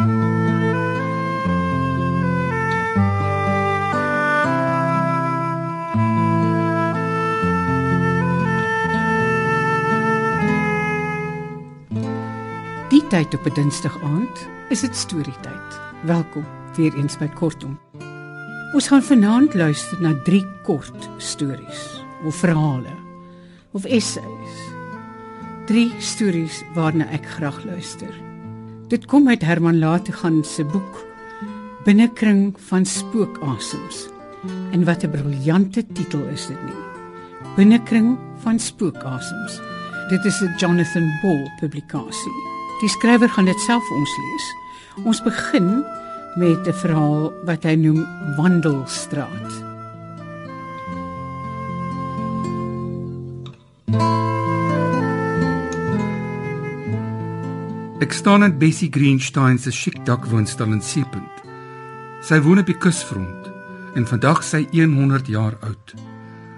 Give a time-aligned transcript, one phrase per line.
[0.00, 0.08] Die
[13.06, 15.80] tyd op 'n Dinsdag aand is dit storietyd.
[16.02, 16.44] Welkom
[16.76, 17.78] weer eens by Kortom.
[18.72, 22.94] Ons gaan vanaand luister na drie kort stories of verhale
[23.70, 24.72] of essays.
[25.66, 28.29] Drie stories waarna ek graag luister.
[28.90, 30.96] Dit kom uit Herman Lategan se boek
[31.84, 34.08] Binnekring van spookasems.
[34.74, 36.80] En wat 'n briljante titel is dit nie.
[37.56, 39.60] Binnekring van spookasems.
[40.08, 42.36] Dit is 'n Jonathan Ball publikasie.
[42.80, 44.54] Die skrywer gaan dit self vir ons lees.
[45.04, 45.84] Ons begin
[46.34, 49.79] met 'n verhaal wat hy noem Wandelstraat.
[58.10, 61.42] Ek staan in Bessie Greenstein se chic dakwoonstel in Seepunt.
[62.26, 63.44] Sy woon op die kusfront
[63.94, 65.92] en vandag sy 100 jaar oud.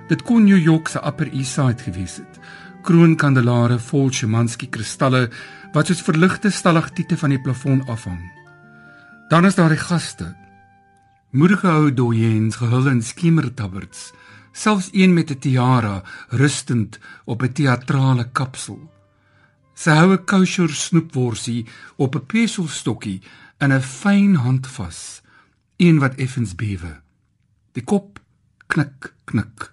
[0.09, 2.39] Dit kon New York se Upper East Side gewees het.
[2.89, 5.27] Kroonkandelare vol Szymanski kristalle
[5.75, 8.25] wat soos verligte stalagtiete van die plafon afhang.
[9.29, 10.31] Dan is daar die gaste.
[11.37, 14.15] Moedige ou dojens gehul in skimmertabberts,
[14.57, 16.99] selfs een met 'n tiara rustend
[17.29, 18.81] op 'n teatrale kapsel.
[19.75, 23.21] Sy hou 'n kosher snoepworsie op 'n peselstokkie
[23.61, 25.23] in 'n fyn hand vas,
[25.77, 27.01] een wat effens bewe.
[27.73, 28.21] Die kop
[28.67, 29.73] knik knik.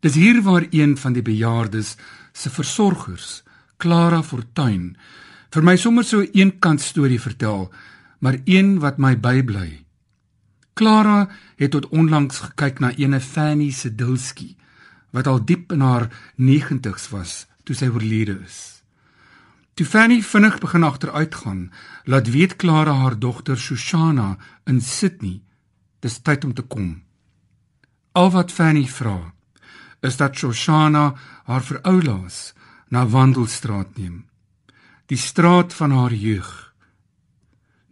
[0.00, 1.96] Dis hier waar een van die bejaardes
[2.32, 3.42] se versorgers,
[3.76, 4.96] Clara Fortuin,
[5.50, 7.70] vir my sommer so 'n eenkant storie vertel,
[8.20, 9.84] maar een wat my bybly.
[10.74, 14.56] Clara het tot onlangs gekyk na ene Fanny Sedilski
[15.10, 18.77] wat al diep in haar 90's was toe sy oorlede is.
[19.78, 21.72] Toe Fanny vinnig begin agteruitgaan,
[22.04, 25.42] laat weet Clara haar dogter Shoshana in Sydney,
[26.02, 27.02] dis tyd om te kom.
[28.12, 29.34] Al wat Fanny vra,
[30.02, 31.14] is dat Shoshana
[31.46, 32.54] haar veroulaas
[32.90, 34.26] na Wandelstraat neem.
[35.06, 36.50] Die straat van haar jeug,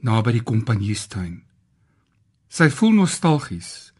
[0.02, 1.44] naby die kompanjiestuin.
[2.50, 3.92] Sy voel nostalgies.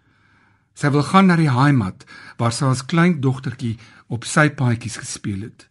[0.75, 2.03] Sy wil gaan na die heimat
[2.35, 3.77] waar sy as klein dogtertjie
[4.11, 5.69] op sy paadjies gespeel het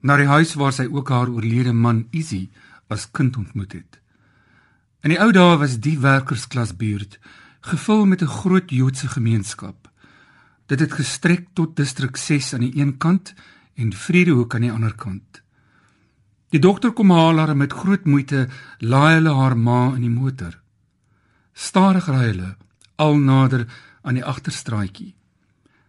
[0.00, 2.48] na die huis waar sy ook haar oorlede man Izzy
[2.88, 4.00] as kind ontmoet het.
[5.02, 7.18] In die ou dae was die werkersklasbuurt
[7.66, 9.90] gevul met 'n groot Joodse gemeenskap.
[10.66, 13.34] Dit het gestrek tot distrik 6 aan die een kant
[13.74, 15.42] en Vredehoek aan die ander kant.
[16.50, 20.60] Die dokter kom haar met groot moeite laai hulle haar ma in die motor.
[21.52, 22.56] Stadig ry hulle
[22.96, 23.66] al nader
[24.02, 25.14] aan die agterstraatjie.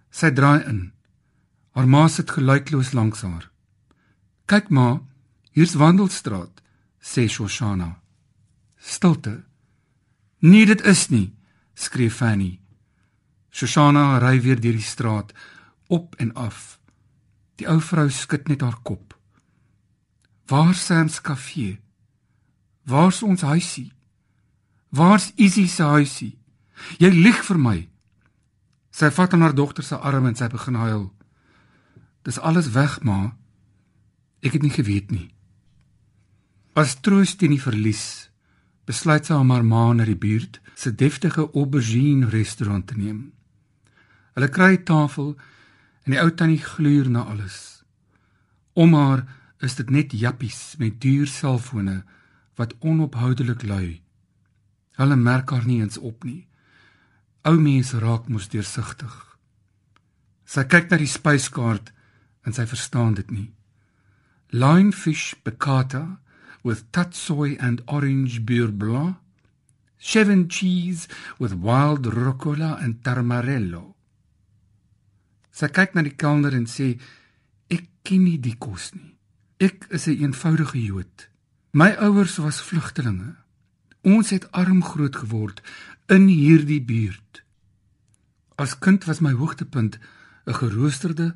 [0.10, 0.92] Sy draai in.
[1.72, 3.50] Haar ma sit geluidloos langs haar.
[4.48, 5.02] Kyk maar,
[5.52, 6.62] hier's Wandelstraat,
[7.04, 8.00] sê Shoshana.
[8.80, 9.44] Stilte.
[10.40, 11.36] Nee, dit is nie,
[11.74, 12.60] skree Fanny.
[13.52, 15.34] Shoshana ry weer deur die straat
[15.88, 16.80] op en af.
[17.60, 19.18] Die ou vrou skud net haar kop.
[20.48, 21.82] Waar's Sam's kafee?
[22.88, 23.92] Waar's ons huisie?
[24.96, 26.38] Waar's Izzy se huisie?
[27.02, 27.78] Jy lieg vir my.
[28.96, 31.10] Sy vat aan haar dogter se arm en sy begin huil.
[32.24, 33.36] Dis alles weg, ma.
[34.46, 35.30] Ek het nie geweet nie.
[36.78, 38.30] As troos teen die verlies,
[38.86, 43.32] besluit sy om haar ma na die buurt se deftige aubergine restaurant te neem.
[44.38, 45.34] Hulle kry 'n tafel
[46.06, 47.84] en die ou tannie gluur na alles.
[48.74, 49.26] Om haar
[49.60, 52.06] is dit net jappies met duur selfone
[52.56, 54.02] wat onophoudelik lui.
[54.92, 56.48] Hulle merk haar nie eens op nie.
[57.42, 59.38] Ou mense raak mos deursigtig.
[60.46, 61.94] Sy kyk na die spyskaart
[62.46, 63.57] en sy verstaan dit nie
[64.52, 66.18] linefish piccata
[66.64, 69.18] with tatsoi and orange beurre blanc,
[70.00, 71.08] cheddar cheese
[71.40, 73.94] with wild rucola and tarmarello.
[75.52, 76.94] Sy kyk na die kelner en sê
[77.74, 79.16] ek ken nie die kos nie.
[79.60, 81.30] Ek is 'n een eenvoudige Jood.
[81.74, 83.36] My ouers was vlugtelinge.
[84.04, 85.62] Ons het arm groot geword
[86.08, 87.44] in hierdie buurt.
[88.56, 89.98] As kind was my hoogtepunt
[90.46, 91.36] 'n geroosterde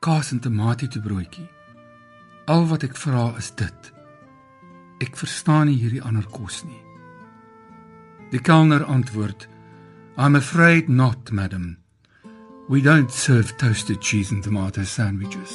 [0.00, 1.59] kaas en tomatietebroodjie.
[2.50, 3.90] Al wat ek vra is dit.
[5.04, 6.80] Ek verstaan nie hierdie ander kos nie.
[8.32, 9.46] Die kelner antwoord:
[10.18, 11.76] I'm afraid not, madam.
[12.68, 15.54] We don't serve toasted cheese and tomato sandwiches.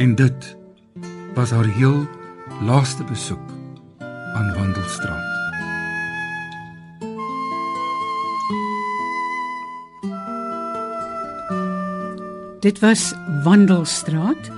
[0.00, 0.56] En dit
[1.36, 2.06] was haar heel
[2.64, 3.52] laaste besoek
[4.00, 5.36] aan Wandelstraat.
[12.60, 13.12] Dit was
[13.44, 14.57] Wandelstraat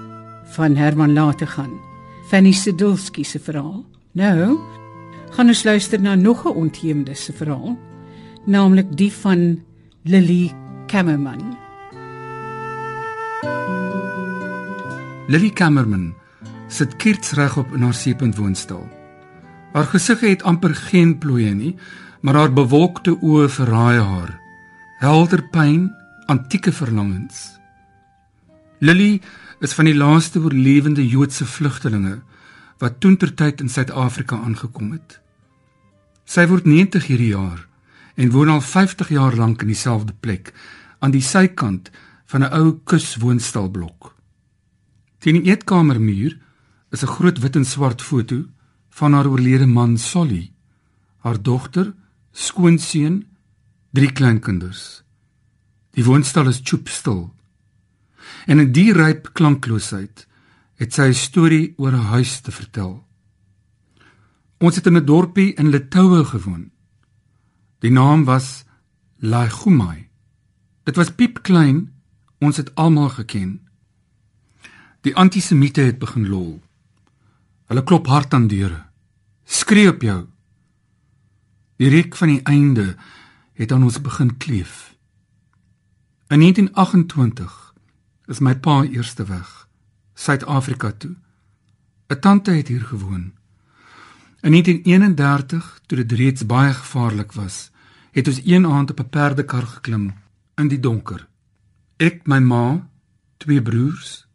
[0.60, 1.70] van Herman Lategan.
[2.28, 3.80] Fanny Sedulski se verhaal
[4.12, 4.58] Nou,
[5.32, 7.78] gaan ons luister na nog 'n ontheemde se verhaal,
[8.44, 9.62] naamlik die van
[10.02, 10.52] Lily
[10.86, 11.56] Kammerman.
[15.26, 16.14] Lily Kammerman
[16.68, 18.88] sit kiets regop in haar seepunt woonstel.
[19.72, 21.76] Haar gesig het amper geen plooie nie,
[22.20, 24.40] maar haar bewolkte oë verraai haar.
[24.98, 25.92] Helder pyn,
[26.26, 27.59] antieke verlangens.
[28.80, 29.20] Lily
[29.60, 32.22] is van die laaste oorlewende Joodse vlugtelinge
[32.80, 35.18] wat toentertyd in Suid-Afrika aangekom het.
[36.24, 37.66] Sy word 90 hierdie jaar
[38.16, 40.54] en woon al 50 jaar lank in dieselfde plek
[41.04, 41.90] aan die sykant
[42.32, 44.14] van 'n ou kuswoonstelblok.
[45.18, 46.38] Teen die eetkamermuur
[46.90, 48.44] is 'n groot wit en swart foto
[48.88, 50.52] van haar oorlede man Solly,
[51.18, 51.92] haar dogter,
[52.32, 53.26] skoonseun,
[53.92, 55.02] drie kleinkinders.
[55.90, 57.34] Die woonstel is choopstil.
[58.46, 60.26] En in die ryp klankloosheid
[60.80, 63.06] het sy 'n storie oor 'n huis te vertel.
[64.58, 66.70] Ons het in 'n dorpie in Letoue gewoon.
[67.78, 68.64] Die naam was
[69.16, 70.08] Laigumai.
[70.84, 71.92] Dit was piepklein,
[72.38, 73.68] ons het almal geken.
[75.00, 76.62] Die antisemite het begin lol.
[77.66, 78.86] Hulle klop hard aan deure.
[79.44, 80.26] Skree op jou.
[81.76, 82.96] Die reuk van die einde
[83.52, 84.96] het aan ons begin kleef.
[86.28, 87.69] In 1928
[88.30, 89.48] is my pa eerste weg
[90.14, 91.16] Suid-Afrika toe.
[92.08, 93.32] 'n Tante het hier gewoon.
[94.40, 97.70] In 1931, toe dit reeds baie gevaarlik was,
[98.10, 100.14] het ons een aand op 'n perdekar geklim
[100.54, 101.28] in die donker.
[101.96, 102.88] Ek, my ma,
[103.36, 104.26] twee broers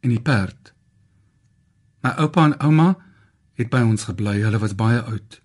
[0.00, 0.74] en die perd.
[2.00, 2.96] My oupa en ouma
[3.52, 4.42] het by ons gebly.
[4.42, 5.42] Hulle was baie oud.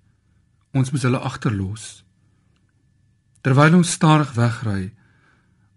[0.72, 2.06] Ons moes hulle agterlos.
[3.42, 4.94] Terwyl ons stadig wegry,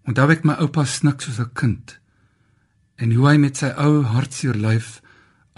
[0.02, 2.00] onthou ek my oupa snik soos 'n kind
[2.98, 4.98] en hoe hy met sy ou hartseer lyf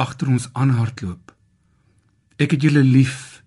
[0.01, 1.33] agter ons aanhardloop.
[2.41, 3.41] Ek het julle lief.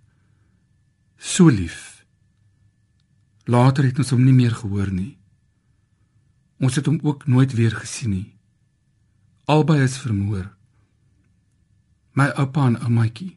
[1.18, 2.06] So lief.
[3.46, 5.18] Later het ons hom nie meer gehoor nie.
[6.64, 8.30] Ons het hom ook nooit weer gesien nie.
[9.50, 10.46] Albei is vermoor.
[12.14, 13.34] My oupa en oumaatjie.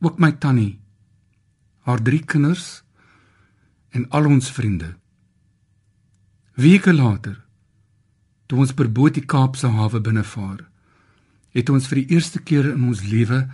[0.00, 0.78] Ook my tannie.
[1.88, 2.82] Haar drie kinders
[3.90, 4.94] en al ons vriende.
[6.60, 7.40] Weke later,
[8.50, 10.64] toe ons per boot die Kaapse hawe binnevaar,
[11.54, 13.44] het ons vir die eerste keer in ons lewe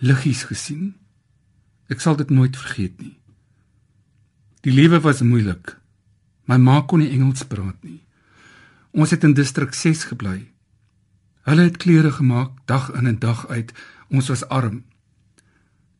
[0.00, 0.94] liggies gesien.
[1.92, 3.16] Ek sal dit nooit vergeet nie.
[4.64, 5.76] Die lewe was moeilik.
[6.48, 8.00] My ma kon nie Engels praat nie.
[8.96, 10.48] Ons het in distrik 6 gebly.
[11.48, 13.72] Hulle het klere gemaak dag in en dag uit.
[14.08, 14.82] Ons was arm.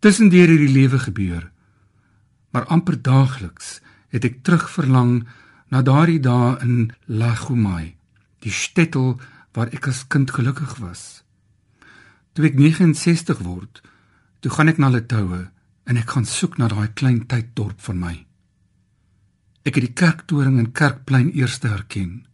[0.01, 1.51] Tussendeur het die lewe gebeur.
[2.51, 3.79] Maar amper daagliks
[4.09, 5.27] het ek terugverlang
[5.69, 7.98] na daardie dae in Lagomai,
[8.45, 9.17] die stedtel
[9.57, 11.23] waar ek as kind gelukkig was.
[12.33, 13.83] Toe ek 69 word,
[14.41, 15.49] toe gaan ek na Letoue
[15.89, 18.15] en ek gaan soek na daai klein tyddorp van my.
[19.67, 22.27] Ek het die kerktoring en kerkplein eers herken.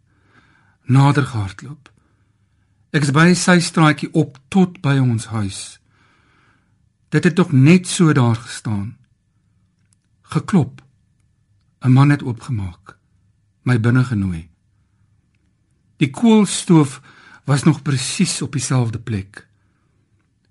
[0.85, 1.89] Nader gehardloop.
[2.95, 5.81] Ek is by sy straatjie op tot by ons huis.
[7.11, 8.97] Dit het tog net so daar gestaan.
[10.23, 10.83] Geklop.
[11.83, 12.99] 'n Man het oopgemaak.
[13.63, 14.54] My binne genooi.
[15.97, 17.01] Die koolstoof
[17.45, 19.47] was nog presies op dieselfde plek.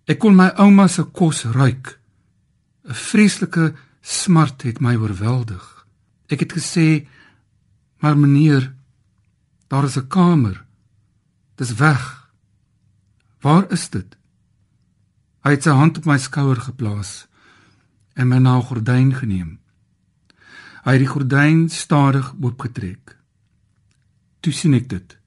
[0.06, 2.00] Ek kon my ouma se kos ruik.
[2.84, 5.86] 'n Vreeslike smart het my oorweldig.
[6.28, 7.08] Ek het gesê:
[8.00, 8.74] "Maar meneer,
[9.68, 10.66] daar is 'n kamer.
[11.56, 12.30] Dis weg."
[13.42, 14.18] Waar is dit?
[15.44, 17.28] Hy het sy hand op my skouer geplaas
[18.16, 19.60] en my na 'n gordyn geneem.
[20.84, 23.18] Hy het die gordyn stadig oopgetrek.
[24.40, 25.18] Toe sien ek dit.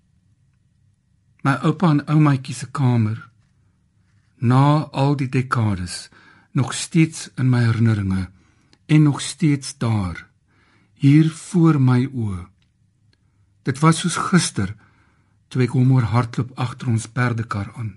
[1.47, 3.21] My oupa en oumaatjie se kamer.
[4.43, 6.09] Na al die dekades
[6.51, 8.31] nog steeds in my herinneringe
[8.87, 10.27] en nog steeds daar
[10.95, 12.47] hier voor my oë.
[13.63, 14.73] Dit was soos gister
[15.49, 17.93] toe ek hom oor hardloop agter ons perdekar aan.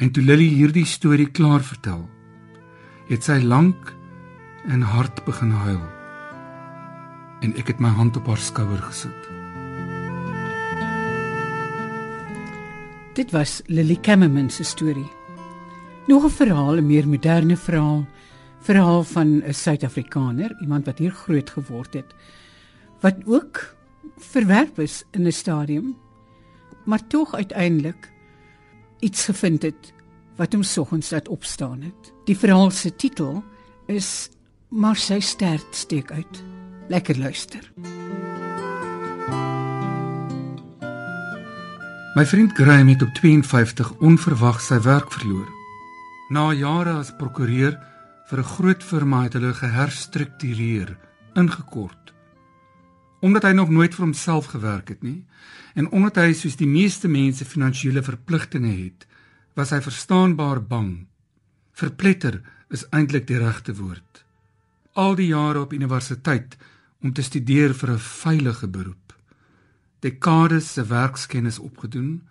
[0.00, 2.06] En toe Lily hierdie storie klaar vertel,
[3.10, 3.92] het sy lank
[4.64, 5.82] en hard begin huil.
[7.44, 9.29] En ek het my hand op haar skouer gesit.
[13.14, 15.10] Dit was Lily Kammerman se storie.
[16.06, 18.06] Nog 'n verhaal, 'n meer moderne verhaal,
[18.60, 22.14] verhaal van 'n Suid-Afrikaner, iemand wat hier groot geword het,
[23.00, 23.76] wat ook
[24.16, 25.96] verwerp is in 'n stadium,
[26.84, 28.12] maar tog uiteindelik
[28.98, 29.92] iets gevind het
[30.36, 32.12] wat hom soggens laat opstaan het.
[32.24, 33.42] Die verhaal se titel
[33.86, 34.30] is
[34.70, 36.42] Maar sy stert steek uit.
[36.88, 37.72] Lekker luister.
[42.20, 45.46] My vriend Graham het op 52 onverwag sy werk verloor.
[46.28, 47.78] Na jare as prokureur
[48.28, 50.98] vir 'n groot firma het hulle geherstruktureer,
[51.34, 52.12] ingekort.
[53.20, 55.24] Omdat hy nog nooit vir homself gewerk het nie
[55.74, 59.06] en omdat hy soos die meeste mense finansiële verpligtinge het,
[59.54, 61.06] was hy verstaanbaar bang.
[61.72, 64.24] Verpletter is eintlik die regte woord.
[64.92, 66.56] Al die jare op universiteit
[67.00, 69.09] om te studeer vir 'n veilige beroep.
[70.00, 72.22] Dekades se werkskennis opgedoen,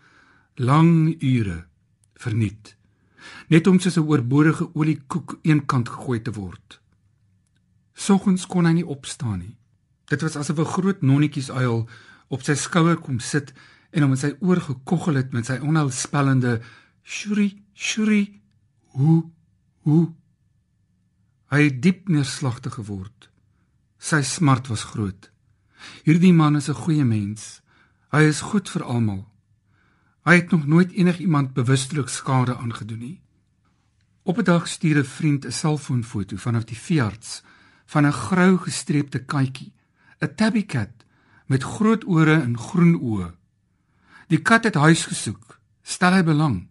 [0.55, 1.65] lang ure
[2.13, 2.79] verniet
[3.47, 6.81] net om soos 'n oorbodige oliekoek eenkant gegooi te word.
[7.93, 9.57] Soggens kon hy nie opstaan nie.
[10.05, 11.89] Dit was asof 'n groot nonnetjies uil
[12.27, 13.53] op sy skouer kom sit
[13.91, 16.61] en hom in sy oor gekoggel het met sy onheilspellende
[17.03, 18.41] shuri shuri
[18.85, 19.29] hoe
[19.81, 20.13] hoe
[21.49, 23.29] hy het diep neerslagtig geword.
[23.97, 25.31] Sy smart was groot.
[26.03, 27.61] Hierdie man is 'n goeie mens.
[28.11, 29.27] Hy is goed vir almal.
[30.25, 33.21] Hy het nog nooit enigiemand bewustelik skade aangedoen nie.
[34.23, 37.43] Op 'n dag stuur 'n vriend 'n selfoonfoto vanaf die veearts
[37.85, 39.73] van 'n grou gestreepte katjie,
[40.19, 40.91] 'n tabby cat
[41.45, 43.33] met groot ore en groen oë.
[44.27, 45.59] Die kat het huis gesoek.
[45.81, 46.67] Stel hy belang?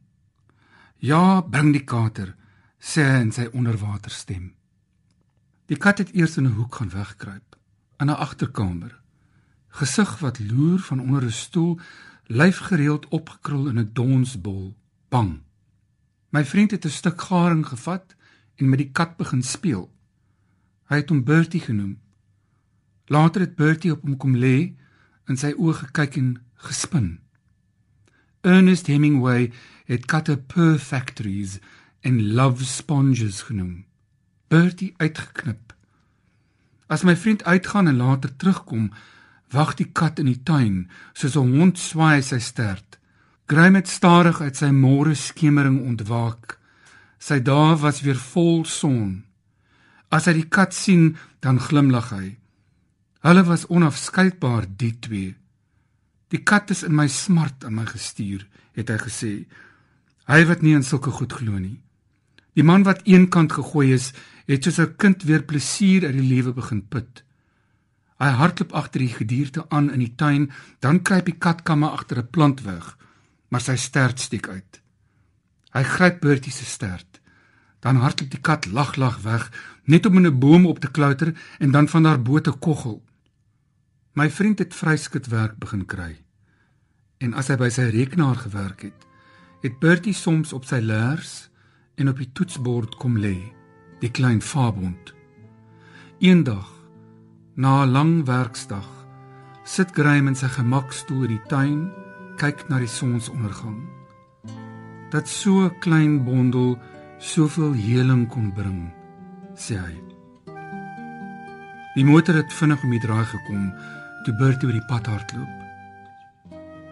[0.98, 2.36] Ja, bring die kater,
[2.78, 4.52] sê hy in sy onderwater stem.
[5.66, 7.57] Die kat het eers in 'n hoek gaan wegkruip,
[7.98, 9.00] in 'n agterkamer.
[9.68, 11.78] Gesig wat loer van onder 'n stoel
[12.26, 14.76] lyf gereeld opgekrul in 'n donsbol,
[15.08, 15.40] bang.
[16.28, 18.16] My vriend het 'n stuk garing gevat
[18.54, 19.94] en met die kat begin speel.
[20.84, 22.00] Hy het hom Bertie genoem.
[23.06, 24.76] Later het Bertie op hom kom lê
[25.24, 27.20] en sy oë gekyk en gespin.
[28.40, 29.52] Ernest Hemingway
[29.84, 31.58] het katte perfectories
[32.00, 33.84] en love sponges genoem.
[34.48, 35.74] Bertie uitgeknip.
[36.88, 38.90] As my vriend uitgaan en later terugkom,
[39.52, 42.98] wag die kat in die tuin soos 'n hond swaai sy stert.
[43.46, 46.58] Grym het stadig uit sy môre skemering ontwaak.
[47.18, 49.24] Sy dae was weer vol son.
[50.10, 52.36] As hy die kat sien, dan glimlag hy.
[53.20, 55.36] Hulle was onafskeidbaar die twee.
[56.28, 59.32] Die kat is in my smart aan my gestuur, het hy gesê.
[60.28, 61.80] Hy wat nie in sulke goed glo nie.
[62.52, 64.12] Die man wat eenkant gegooi is,
[64.54, 67.24] het soos 'n kind weer plesier uit die lewe begin put.
[68.18, 70.50] Hy hardloop agter die gedierte aan in die tuin,
[70.80, 72.96] dan kruip die katkamme agter 'n plant weg,
[73.48, 74.80] maar sy stert steek uit.
[75.72, 77.20] Hy gryp Bertie se stert.
[77.80, 79.52] Dan hardloop die kat lag lag weg,
[79.84, 83.02] net om in 'n boom op te klouter en dan van daar bo te koggel.
[84.12, 86.24] My vriend het vryskutwerk begin kry.
[87.18, 89.06] En as hy by sy rekenaar gewerk het,
[89.62, 91.50] het Bertie soms op sy lers
[91.94, 93.57] en op die toetsbord kom lê,
[94.00, 95.14] die klein vaabond.
[96.18, 96.78] Eendag
[97.58, 98.86] Na 'n lang werksdag
[99.64, 101.80] sit Graham in sy gemakstoel in die tuin,
[102.38, 103.80] kyk na die sonsondergang.
[105.10, 106.78] Dat so 'n klein bondel
[107.18, 108.92] soveel heling kon bring,
[109.54, 109.96] sê hy.
[111.96, 113.74] Die motor het vinnig om die draai gekom
[114.24, 115.54] toe Bert oor die pad hardloop.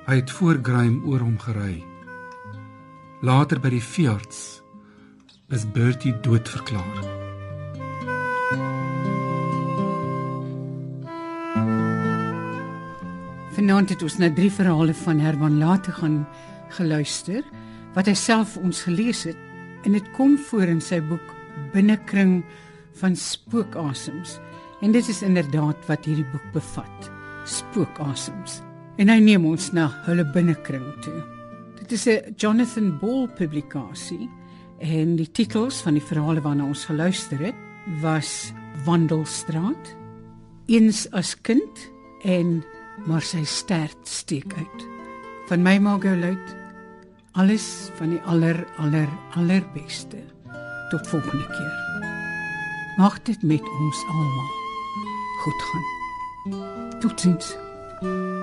[0.07, 1.85] Hy het voor Graham oor hom gery.
[3.23, 4.63] Later by die veearts
[5.49, 7.03] is Bertie dood verklaar.
[13.55, 16.25] Vanaand het ons na drie verhale van Herman Late gaan
[16.75, 17.47] geluister
[17.95, 21.35] wat hy self ons gelees het en dit kom voor in sy boek
[21.73, 22.41] Binnekring
[22.99, 24.41] van spookasems.
[24.83, 27.07] En dit is inderdaad wat hierdie boek bevat
[27.47, 28.59] spookasems.
[28.99, 31.23] En hy neem ons na hulle binnekring toe.
[31.79, 34.29] Dit is 'n Jonathan Ball publikasie
[34.79, 37.65] en die titels van die verhale waarna ons geluister het
[38.03, 38.53] was
[38.85, 39.95] Wandelstraat
[40.67, 41.87] eens as kind
[42.27, 42.61] en
[43.07, 44.87] maar sy stert steek uit.
[45.47, 46.55] Van my Margot luit
[47.37, 50.23] alles van die aller aller allerbeste.
[50.91, 51.75] Tot volgende keer.
[52.97, 54.49] Mag dit met ons almal
[55.45, 57.01] goed gaan.
[57.01, 57.55] Totsiens.
[58.01, 58.36] thank you